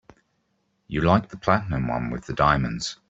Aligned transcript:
You 0.87 1.01
liked 1.01 1.29
the 1.29 1.37
platinum 1.37 1.87
one 1.87 2.09
with 2.09 2.25
the 2.25 2.33
diamonds. 2.33 2.97